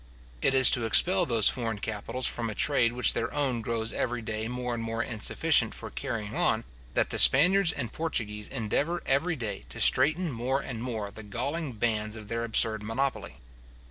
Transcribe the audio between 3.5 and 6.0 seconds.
grows every day more and more insufficient for